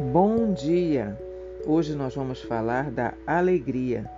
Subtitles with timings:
[0.00, 1.18] Bom dia!
[1.66, 4.08] Hoje nós vamos falar da alegria.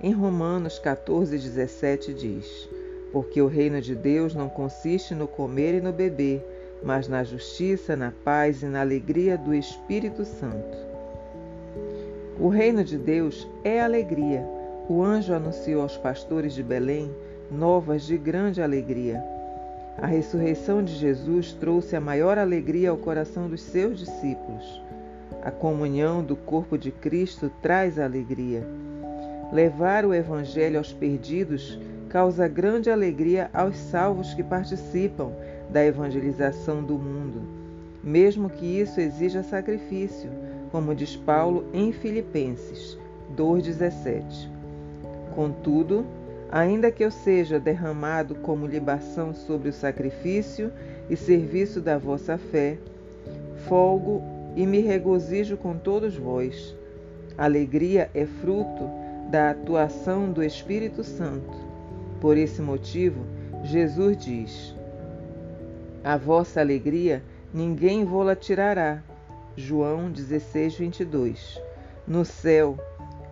[0.00, 2.70] Em Romanos 14, 17 diz:
[3.12, 6.40] Porque o reino de Deus não consiste no comer e no beber,
[6.84, 10.78] mas na justiça, na paz e na alegria do Espírito Santo.
[12.38, 14.46] O reino de Deus é alegria.
[14.88, 17.12] O anjo anunciou aos pastores de Belém
[17.50, 19.20] novas de grande alegria.
[19.98, 24.83] A ressurreição de Jesus trouxe a maior alegria ao coração dos seus discípulos.
[25.42, 28.66] A comunhão do corpo de Cristo traz alegria.
[29.52, 35.32] Levar o Evangelho aos perdidos causa grande alegria aos salvos que participam
[35.68, 37.42] da evangelização do mundo,
[38.02, 40.30] mesmo que isso exija sacrifício,
[40.70, 42.96] como diz Paulo em Filipenses
[43.36, 44.48] 2,17.
[45.34, 46.06] Contudo,
[46.50, 50.70] ainda que eu seja derramado como libação sobre o sacrifício
[51.10, 52.78] e serviço da vossa fé,
[53.66, 54.22] folgo
[54.56, 56.74] e me regozijo com todos vós.
[57.36, 58.88] Alegria é fruto
[59.28, 61.52] da atuação do Espírito Santo.
[62.20, 63.24] Por esse motivo,
[63.62, 64.74] Jesus diz:
[66.02, 69.02] A vossa alegria ninguém vô-la tirará.
[69.56, 71.60] João 16, 22.
[72.06, 72.76] No céu,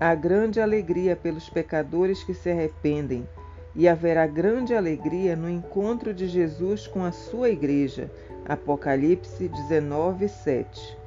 [0.00, 3.28] há grande alegria pelos pecadores que se arrependem,
[3.74, 8.10] e haverá grande alegria no encontro de Jesus com a sua igreja.
[8.46, 11.01] Apocalipse 19, 7.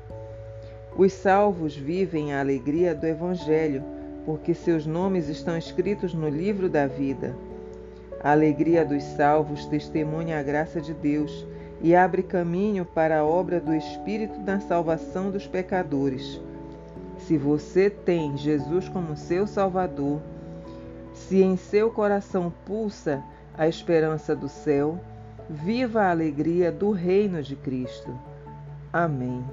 [0.98, 3.84] Os salvos vivem a alegria do Evangelho,
[4.26, 7.36] porque seus nomes estão escritos no livro da vida.
[8.24, 11.46] A alegria dos salvos testemunha a graça de Deus
[11.82, 16.42] e abre caminho para a obra do Espírito na salvação dos pecadores.
[17.20, 20.22] Se você tem Jesus como seu Salvador,
[21.14, 23.22] se em seu coração pulsa
[23.58, 24.98] a esperança do céu,
[25.50, 28.18] viva a alegria do reino de Cristo.
[28.92, 29.44] Amém.